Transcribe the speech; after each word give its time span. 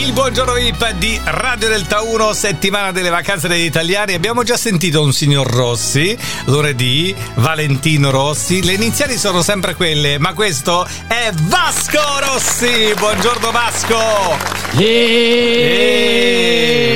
Il 0.00 0.14
buongiorno 0.14 0.54
VIP 0.54 0.92
di 0.92 1.20
Radio 1.22 1.68
Delta 1.68 2.00
1, 2.00 2.32
settimana 2.32 2.90
delle 2.90 3.10
vacanze 3.10 3.48
degli 3.48 3.66
italiani. 3.66 4.14
Abbiamo 4.14 4.42
già 4.42 4.56
sentito 4.56 5.02
un 5.02 5.12
signor 5.12 5.46
Rossi, 5.46 6.16
lunedì, 6.46 7.14
Valentino 7.34 8.10
Rossi. 8.10 8.64
Le 8.64 8.72
iniziali 8.72 9.18
sono 9.18 9.42
sempre 9.42 9.74
quelle, 9.74 10.18
ma 10.18 10.32
questo 10.32 10.88
è 11.06 11.30
Vasco 11.42 12.00
Rossi. 12.18 12.94
Buongiorno 12.96 13.50
Vasco. 13.50 14.59
Eeeh, 14.72 14.86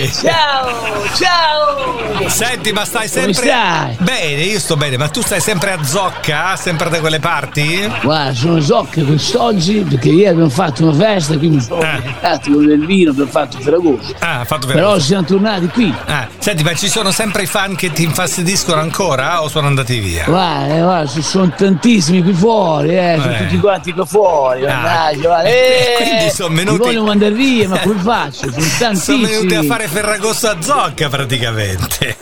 Eeeh. 0.02 0.10
Ciao, 0.12 0.68
ciao. 1.16 1.82
Senti, 2.28 2.72
ma 2.72 2.84
stai 2.84 3.06
sempre 3.06 3.32
Come 3.34 3.46
stai? 3.46 3.96
Bene, 4.00 4.42
io 4.42 4.58
sto 4.58 4.76
bene, 4.76 4.96
ma 4.96 5.08
tu 5.08 5.20
stai 5.20 5.40
sempre 5.40 5.72
a 5.72 5.82
Zocca, 5.84 6.56
sempre 6.56 6.88
da 6.88 6.98
quelle 7.00 7.20
parti? 7.20 7.86
Guarda, 8.02 8.32
sono 8.32 8.60
zocche 8.60 9.02
quest'oggi 9.04 9.80
perché 9.88 10.08
ieri 10.08 10.28
abbiamo 10.28 10.48
fatto 10.48 10.84
una 10.84 10.94
festa, 10.94 11.36
quindi 11.36 11.60
sono 11.60 11.82
Eh. 11.82 12.00
mercati 12.02 12.50
con 12.50 12.66
del 12.66 12.86
vino, 12.86 13.10
abbiamo 13.10 13.30
fatto 13.30 13.58
Ferragosto. 13.60 14.14
Ah, 14.20 14.44
fatto 14.44 14.66
Però 14.66 14.78
veramente. 14.78 15.04
siamo 15.04 15.24
tornati 15.24 15.66
qui. 15.68 15.94
Ah, 16.06 16.26
senti, 16.38 16.62
ma 16.62 16.74
ci 16.74 16.88
sono 16.88 17.10
sempre 17.10 17.42
i 17.42 17.46
fan 17.46 17.74
che 17.76 17.92
ti 17.92 18.02
infastidiscono 18.04 18.80
ancora 18.80 19.42
o 19.42 19.48
sono 19.48 19.66
andati 19.66 19.98
via? 19.98 20.24
Guarda, 20.24 20.74
eh, 20.76 20.80
guarda, 20.80 21.10
ci 21.10 21.22
sono 21.22 21.52
tantissimi 21.54 22.22
qui 22.22 22.32
fuori, 22.32 22.96
eh, 22.96 23.18
sono 23.20 23.34
Eh. 23.34 23.38
tutti 23.38 23.58
quanti 23.58 23.92
qua 23.92 24.06
fuori. 24.06 24.64
Ah. 24.66 25.10
Guarda, 25.14 25.42
E 25.42 25.50
eh, 25.50 26.02
quindi 26.02 26.30
sono 26.34 26.54
venuti- 26.54 26.78
Mi 26.78 26.84
vogliono 26.86 27.06
mandare 27.06 27.32
via, 27.32 27.63
ma 27.66 27.78
come 27.78 28.00
faccio? 28.00 28.50
Sono 28.50 28.66
tantissimi. 28.78 29.26
Sono 29.26 29.26
venuti 29.26 29.54
a 29.54 29.62
fare 29.62 29.88
Ferragosto 29.88 30.48
a 30.48 30.56
Zocca 30.60 31.08
praticamente. 31.08 32.16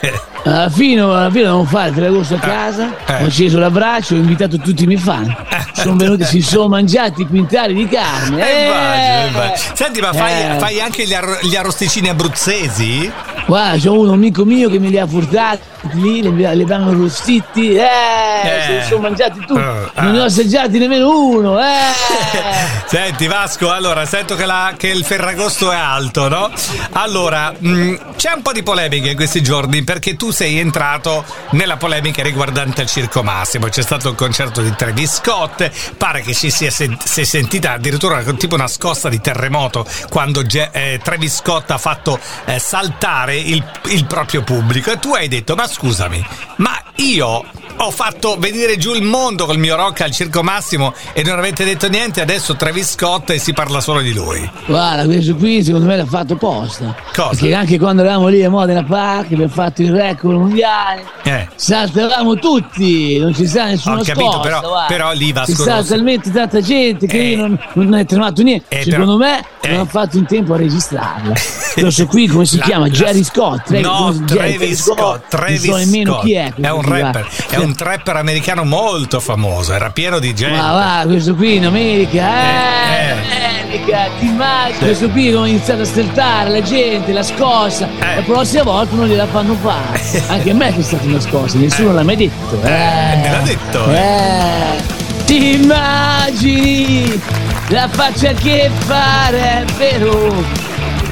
Alla 0.45 0.68
fine, 0.70 1.01
alla 1.02 1.30
fine 1.30 1.45
dobbiamo 1.45 1.65
fare 1.65 1.92
Ferragosto 1.92 2.34
a 2.34 2.38
casa, 2.38 2.95
eh. 3.06 3.23
ho 3.23 3.27
acceso 3.27 3.59
l'abbraccio, 3.59 4.15
ho 4.15 4.18
invitato 4.18 4.59
tutti 4.59 4.82
i 4.84 4.87
miei 4.87 4.98
fan. 4.98 5.34
Sono 5.73 5.96
venuti, 5.96 6.24
si 6.24 6.41
sono 6.42 6.68
mangiati 6.68 7.27
quintali 7.27 7.74
di 7.74 7.88
carne. 7.88 8.42
Eh, 8.42 8.65
Eh. 8.65 9.27
immagino. 9.28 9.52
Senti, 9.74 10.01
ma 10.01 10.12
fai, 10.12 10.32
Eh. 10.55 10.59
fai 10.59 10.80
anche 10.80 11.06
gli, 11.06 11.15
arro- 11.15 11.38
gli 11.43 11.54
arrosticini 11.56 12.09
abruzzesi? 12.09 13.10
Guarda, 13.46 13.79
c'è 13.79 13.88
un 13.88 14.10
amico 14.10 14.45
mio 14.45 14.68
che 14.68 14.79
me 14.79 14.88
li 14.88 14.99
ha 14.99 15.06
portati 15.06 15.60
lì, 15.93 16.23
li, 16.23 16.33
li 16.37 16.45
abbiamo 16.63 16.91
arrostiti, 16.91 17.75
eh, 17.75 17.83
Eh. 17.83 18.63
se 18.66 18.77
li 18.79 18.85
sono 18.85 19.01
mangiati 19.02 19.38
tutti, 19.41 19.61
Eh, 19.61 19.91
non 20.02 20.13
ne 20.13 20.19
ho 20.21 20.23
ah. 20.23 20.27
assaggiati 20.27 20.79
nemmeno 20.79 21.11
uno, 21.19 21.59
eh. 21.61 21.65
Senti 22.87 23.27
Vasco, 23.27 23.71
allora 23.71 24.05
sento 24.05 24.35
che, 24.37 24.45
la- 24.47 24.74
che 24.77 24.89
il 24.89 25.05
Ferragosto 25.05 25.71
è 25.73 25.77
alto, 25.77 26.29
no? 26.29 26.51
Allora, 26.93 27.52
mh, 27.57 28.15
c'è 28.16 28.33
un 28.35 28.43
po' 28.43 28.52
di 28.52 28.63
polemica 28.63 29.09
in 29.09 29.16
questi 29.16 29.43
giorni 29.43 29.83
perché 29.83 30.16
tu 30.16 30.30
sei 30.30 30.59
entrato 30.59 31.24
nella 31.51 31.77
polemica 31.77 32.23
riguardante 32.23 32.83
il 32.83 32.89
Circo 32.89 33.23
Massimo. 33.23 33.69
C'è 33.69 33.83
stato 33.83 34.11
il 34.11 34.15
concerto 34.15 34.61
di 34.61 34.74
Travis 34.77 35.15
Scott, 35.17 35.71
pare 35.96 36.21
che 36.23 36.35
ci 36.35 36.51
sia 36.51 36.71
sen- 36.71 36.99
si 37.02 37.23
è 37.23 37.24
sentita 37.24 37.73
addirittura 37.73 38.19
una- 38.21 38.33
tipo 38.35 38.55
una 38.55 38.69
scossa 38.69 39.09
di 39.09 39.21
terremoto 39.21 39.87
quando 40.09 40.45
Ge- 40.45 40.69
eh, 40.73 41.01
Travis 41.02 41.37
Scott 41.37 41.71
ha 41.71 41.79
fatto 41.79 42.19
eh, 42.45 42.59
saltare 42.59 43.37
il, 43.37 43.63
il 43.87 44.05
proprio 44.07 44.43
pubblico 44.43 44.91
e 44.93 44.99
tu 44.99 45.15
hai 45.15 45.29
detto 45.29 45.55
ma 45.55 45.67
scusami, 45.73 46.24
ma 46.56 46.80
io 46.96 47.45
ho 47.85 47.91
fatto 47.91 48.37
venire 48.38 48.77
giù 48.77 48.95
il 48.95 49.02
mondo 49.02 49.45
col 49.47 49.59
mio 49.59 49.77
rock 49.77 50.02
al 50.02 50.11
Circo 50.13 50.43
Massimo 50.43 50.95
e 51.13 51.23
non 51.23 51.38
avete 51.38 51.65
detto 51.65 51.89
niente, 51.89 52.21
adesso 52.21 52.57
Travis 52.57 52.93
Scott 52.93 53.30
e 53.30 53.39
si 53.39 53.52
parla 53.52 53.80
solo 53.80 54.01
di 54.01 54.13
lui. 54.13 54.49
Guarda, 54.66 55.05
questo 55.05 55.35
qui 55.37 55.63
secondo 55.65 55.87
me 55.87 55.97
l'ha 55.97 56.07
fatto 56.07 56.35
apposta. 56.35 56.95
Cosa? 57.15 57.29
Perché 57.30 57.55
anche 57.55 57.79
quando 57.79 58.02
eravamo 58.02 58.29
lì 58.29 58.43
a 58.45 58.51
Modena 58.51 58.85
Park, 58.85 59.33
abbiamo 59.33 59.49
fatto 59.52 59.83
il 59.83 59.93
record 59.93 60.37
mondiale, 60.39 61.05
Eh. 61.24 61.49
saltavamo 61.55 62.35
tutti, 62.37 63.19
non 63.19 63.35
ci 63.35 63.47
sta 63.47 63.66
nessuno 63.66 63.96
Ho 64.00 64.03
capito, 64.05 64.25
scossa, 64.33 64.41
però- 64.41 64.84
però 64.87 65.12
lì 65.12 65.33
Vasco 65.33 65.53
Ci 65.53 65.61
sta 65.61 65.83
talmente 65.83 66.31
tanta 66.31 66.61
gente 66.61 67.06
che 67.06 67.19
Eh. 67.19 67.28
io 67.31 67.37
non, 67.39 67.59
non 67.75 67.94
è 67.94 68.05
tremato 68.05 68.43
niente. 68.43 68.65
Eh, 68.69 68.83
Secondo 68.84 69.17
però- 69.17 69.31
me 69.31 69.44
eh. 69.61 69.69
non 69.72 69.81
ho 69.81 69.87
fatto 69.87 70.17
in 70.19 70.27
tempo 70.27 70.55
a 70.55 70.56
registrarla. 70.56 71.34
Questo 71.75 72.06
qui 72.06 72.27
come 72.27 72.44
si 72.44 72.59
La- 72.59 72.65
chiama? 72.65 72.87
la- 72.87 72.93
Jerry 72.93 73.25
Scott. 73.25 73.65
Tra- 73.67 73.81
no, 73.81 74.15
Travis 74.27 74.83
Scott. 74.83 75.28
Travis 75.28 75.65
non 75.65 75.78
so 75.78 75.84
nemmeno 75.84 76.12
Scott. 76.12 76.25
chi 76.25 76.33
è. 76.34 76.53
questo 76.55 76.75
un 76.77 76.83
va. 76.89 76.99
rapper, 76.99 77.28
è 77.49 77.56
un 77.56 77.72
trapper 77.75 78.16
americano 78.16 78.65
molto 78.65 79.21
famoso, 79.21 79.72
era 79.72 79.91
pieno 79.91 80.19
di 80.19 80.34
gente. 80.34 80.56
Ma 80.56 80.72
va, 80.72 81.03
questo 81.06 81.34
qui 81.34 81.56
in 81.56 81.66
America, 81.66 82.27
Eh, 82.27 83.10
eh, 83.10 83.60
America, 83.62 84.09
ti 84.19 84.27
immagini? 84.27 84.78
Questo 84.78 85.09
qui 85.10 85.33
come 85.33 85.49
iniziato 85.50 85.82
a 85.82 85.84
stertare 85.84 86.50
la 86.50 86.62
gente, 86.62 87.12
la 87.12 87.22
scossa. 87.22 87.88
Eh. 88.00 88.16
La 88.16 88.22
prossima 88.22 88.62
volta 88.65 88.94
non 88.97 89.06
gliela 89.06 89.27
fanno 89.27 89.55
fare. 89.62 90.00
Anche 90.28 90.50
a 90.50 90.55
me 90.55 90.77
è 90.77 90.82
stata 90.82 91.05
una 91.06 91.21
scossa, 91.21 91.59
nessuno 91.59 91.93
l'ha 91.93 92.03
mai 92.03 92.16
detto. 92.16 92.55
Eh, 92.62 92.69
me 92.69 93.28
l'ha 93.31 93.43
detto, 93.44 93.91
Eh. 93.91 95.00
Ti 95.25 95.55
immagini 95.62 97.21
la 97.69 97.88
faccia 97.88 98.32
che 98.32 98.71
farebbero 98.87 100.62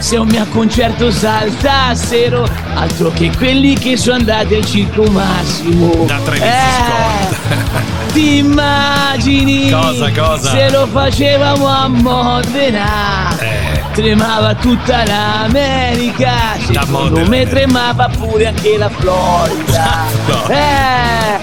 se 0.01 0.17
un 0.17 0.27
mio 0.29 0.45
concerto 0.47 1.11
saltassero 1.11 2.49
altro 2.75 3.11
che 3.13 3.31
quelli 3.37 3.75
che 3.75 3.97
sono 3.97 4.17
andati 4.17 4.55
al 4.55 4.65
circo 4.65 5.05
massimo. 5.11 6.05
Da 6.07 6.19
Travis 6.25 6.43
Eh, 6.43 8.09
ti 8.13 8.39
immagini? 8.39 9.71
Cosa, 9.71 10.11
cosa? 10.11 10.51
se 10.51 10.71
lo 10.71 10.87
facevamo 10.87 11.67
a 11.69 11.87
Modena 11.89 13.29
Eh. 13.39 13.83
tremava 13.93 14.55
tutta 14.55 15.05
l'America. 15.05 16.33
Secondo 16.65 17.25
me 17.29 17.47
tremava 17.47 18.09
pure 18.09 18.47
anche 18.49 18.77
la 18.79 18.89
Florida. 18.89 20.09
No. 20.31 20.49
eh 20.49 21.39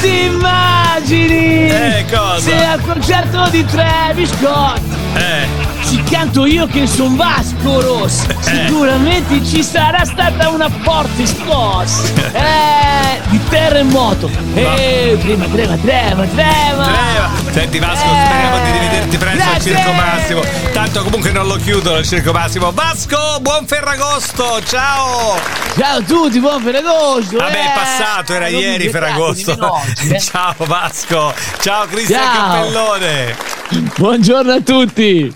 ti 0.00 0.24
immagini 0.24 0.77
Eh, 1.00 2.04
cosa? 2.10 2.40
se 2.40 2.64
al 2.64 2.80
concerto 2.80 3.48
di 3.50 3.64
Travis 3.66 4.30
Scott 4.36 4.80
Eh, 5.14 5.46
ci 5.88 6.02
canto 6.02 6.44
io 6.44 6.66
che 6.66 6.86
son 6.88 7.14
Vasco 7.16 7.80
Rossi 7.80 8.26
Sicuramente 8.40 9.44
ci 9.44 9.62
sarà 9.62 10.04
stata 10.04 10.48
una 10.50 10.68
forte 10.82 11.24
scossa 11.26 12.02
Eh, 12.34 13.20
di 13.28 13.40
terremoto 13.48 14.28
Eh, 14.54 15.16
trema, 15.20 15.46
trema, 15.46 15.76
trema, 15.76 16.26
trema. 16.26 16.86
Senti 17.52 17.78
Vasco, 17.78 18.04
Eh, 18.04 18.24
speriamo 18.26 18.64
di 18.64 18.70
rivederti 18.72 19.16
presto 19.16 19.38
al. 19.38 19.60
Circo 19.60 19.92
Massimo. 19.92 20.42
Tanto 20.72 21.02
comunque 21.04 21.30
non 21.32 21.46
lo 21.46 21.56
chiudono 21.56 21.98
il 21.98 22.06
Circo 22.06 22.32
Massimo. 22.32 22.72
Vasco, 22.72 23.38
buon 23.40 23.66
Ferragosto, 23.66 24.60
ciao! 24.64 25.36
Ciao 25.76 25.98
a 25.98 26.02
tutti, 26.02 26.40
buon 26.40 26.60
Ferragosto 26.62 27.36
Vabbè, 27.36 27.52
è 27.52 27.64
eh. 27.66 27.72
passato, 27.74 28.34
era 28.34 28.48
ieri 28.48 28.88
Ferragosto. 28.88 29.52
eh. 30.10 30.18
Ciao 30.20 30.54
Vasco, 30.58 30.87
ciao 31.60 31.86
Cristian. 31.86 32.22
Cappellone. 32.22 33.36
Buongiorno 33.96 34.52
a 34.52 34.60
tutti 34.60 35.34